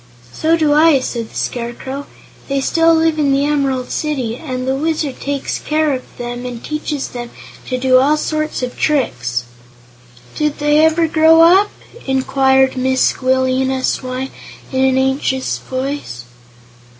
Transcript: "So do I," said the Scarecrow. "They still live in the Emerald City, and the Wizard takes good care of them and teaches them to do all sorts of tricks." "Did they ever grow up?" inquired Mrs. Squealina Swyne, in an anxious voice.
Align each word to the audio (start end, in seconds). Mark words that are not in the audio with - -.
"So 0.33 0.57
do 0.57 0.73
I," 0.73 0.99
said 0.99 1.29
the 1.29 1.35
Scarecrow. 1.35 2.07
"They 2.47 2.59
still 2.59 2.95
live 2.95 3.19
in 3.19 3.31
the 3.31 3.45
Emerald 3.45 3.91
City, 3.91 4.35
and 4.35 4.67
the 4.67 4.73
Wizard 4.73 5.19
takes 5.19 5.59
good 5.59 5.69
care 5.69 5.93
of 5.93 6.17
them 6.17 6.43
and 6.43 6.63
teaches 6.63 7.09
them 7.09 7.29
to 7.67 7.77
do 7.77 7.99
all 7.99 8.17
sorts 8.17 8.63
of 8.63 8.75
tricks." 8.75 9.43
"Did 10.33 10.57
they 10.57 10.83
ever 10.83 11.07
grow 11.07 11.41
up?" 11.43 11.69
inquired 12.07 12.71
Mrs. 12.71 13.13
Squealina 13.13 13.83
Swyne, 13.83 14.31
in 14.71 14.83
an 14.85 14.97
anxious 14.97 15.59
voice. 15.59 16.23